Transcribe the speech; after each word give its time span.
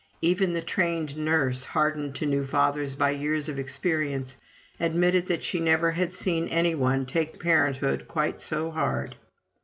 Even 0.23 0.51
the 0.53 0.63
trained 0.63 1.15
nurse, 1.15 1.63
hardened 1.63 2.15
to 2.15 2.25
new 2.25 2.43
fathers 2.43 2.95
by 2.95 3.11
years 3.11 3.47
of 3.49 3.59
experience, 3.59 4.35
admitted 4.79 5.27
that 5.27 5.43
she 5.43 5.59
never 5.59 5.91
had 5.91 6.11
seen 6.11 6.47
any 6.47 6.73
one 6.73 7.05
take 7.05 7.39
parenthood 7.39 8.07
quite 8.07 8.39
so 8.39 8.71
hard. 8.71 9.15